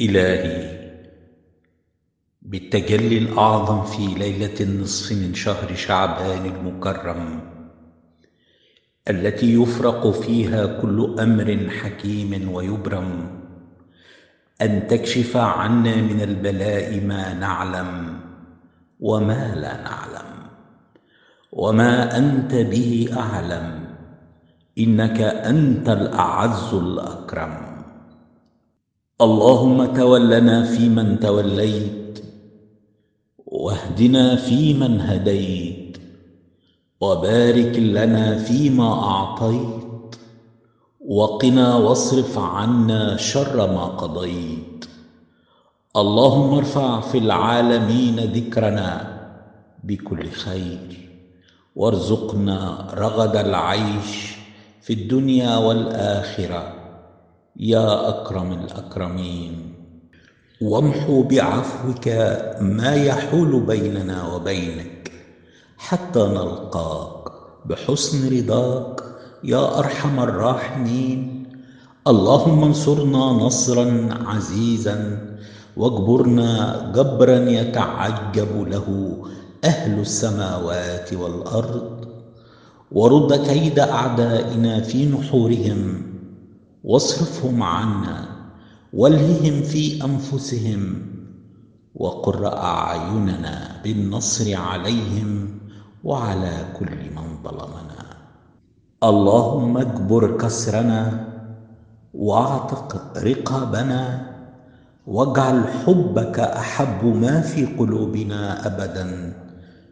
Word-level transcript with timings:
إلهي 0.00 0.78
بالتجلي 2.42 3.18
الأعظم 3.18 3.82
في 3.82 4.06
ليلة 4.06 4.54
النصف 4.60 5.12
من 5.12 5.34
شهر 5.34 5.74
شعبان 5.74 6.46
المكرم 6.46 7.40
التي 9.08 9.54
يفرق 9.54 10.10
فيها 10.10 10.66
كل 10.66 11.16
أمر 11.20 11.70
حكيم 11.70 12.52
ويبرم 12.52 13.40
أن 14.62 14.86
تكشف 14.86 15.36
عنا 15.36 15.96
من 15.96 16.20
البلاء 16.20 17.00
ما 17.00 17.34
نعلم 17.34 18.20
وما 19.00 19.54
لا 19.54 19.82
نعلم 19.82 20.28
وما 21.52 22.18
أنت 22.18 22.54
به 22.54 23.08
أعلم 23.16 23.84
إنك 24.78 25.20
أنت 25.20 25.88
الأعز 25.88 26.74
الأكرم. 26.74 27.77
اللهم 29.20 29.94
تولنا 29.94 30.62
فيمن 30.62 31.20
توليت 31.20 32.22
واهدنا 33.46 34.36
فيمن 34.36 35.00
هديت 35.00 35.98
وبارك 37.00 37.78
لنا 37.78 38.38
فيما 38.38 38.92
أعطيت 38.92 40.16
وقنا 41.00 41.76
واصرف 41.76 42.38
عنا 42.38 43.16
شر 43.16 43.56
ما 43.56 43.84
قضيت. 43.84 44.84
اللهم 45.96 46.54
ارفع 46.54 47.00
في 47.00 47.18
العالمين 47.18 48.20
ذكرنا 48.20 49.18
بكل 49.84 50.30
خير 50.30 51.10
وارزقنا 51.76 52.88
رغد 52.94 53.36
العيش 53.36 54.36
في 54.80 54.92
الدنيا 54.92 55.56
والآخرة. 55.56 56.87
يا 57.60 58.08
أكرم 58.08 58.52
الأكرمين 58.52 59.74
وامحو 60.60 61.22
بعفوك 61.22 62.08
ما 62.60 62.94
يحول 62.94 63.60
بيننا 63.60 64.34
وبينك 64.34 65.12
حتى 65.78 66.18
نلقاك 66.18 67.32
بحسن 67.66 68.36
رضاك 68.36 69.02
يا 69.44 69.78
أرحم 69.78 70.20
الراحمين. 70.20 71.46
اللهم 72.06 72.64
انصرنا 72.64 73.18
نصرا 73.18 74.08
عزيزا 74.26 75.18
واجبرنا 75.76 76.92
جبرا 76.94 77.38
يتعجب 77.38 78.68
له 78.68 79.18
أهل 79.64 80.00
السماوات 80.00 81.12
والأرض. 81.14 82.04
ورد 82.92 83.46
كيد 83.46 83.78
أعدائنا 83.78 84.80
في 84.80 85.06
نحورهم 85.06 86.08
واصرفهم 86.84 87.62
عنا 87.62 88.28
والههم 88.92 89.62
في 89.62 90.04
أنفسهم 90.04 91.02
وقر 91.94 92.56
اعيننا 92.56 93.80
بالنصر 93.84 94.56
عليهم 94.56 95.58
وعلى 96.04 96.66
كل 96.78 96.96
من 97.16 97.42
ظلمنا. 97.44 98.04
اللهم 99.04 99.78
اجبر 99.78 100.36
كسرنا 100.36 101.26
واعتق 102.14 103.18
رقابنا 103.18 104.26
واجعل 105.06 105.64
حبك 105.68 106.38
أحب 106.40 107.04
ما 107.04 107.40
في 107.40 107.66
قلوبنا 107.66 108.66
ابدا. 108.66 109.32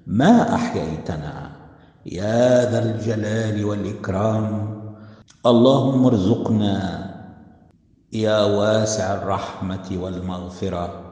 ما 0.07 0.55
أحييتنا 0.55 1.51
يا 2.07 2.71
ذا 2.71 2.79
الجلال 2.85 3.65
والإكرام. 3.65 4.76
اللهم 5.47 6.07
ارزقنا 6.07 6.77
يا 8.13 8.45
واسع 8.45 9.15
الرحمة 9.15 9.99
والمغفرة 10.03 11.03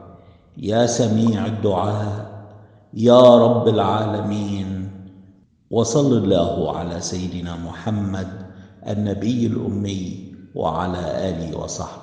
يا 0.57 0.85
سميع 0.85 1.45
الدعاء 1.45 2.45
يا 2.93 3.35
رب 3.37 3.67
العالمين 3.67 4.91
وصل 5.71 6.17
الله 6.17 6.77
على 6.77 7.01
سيدنا 7.01 7.55
محمد 7.55 8.27
النبي 8.87 9.47
الأمي 9.47 10.33
وعلى 10.55 11.29
آله 11.29 11.57
وصحبه. 11.57 11.89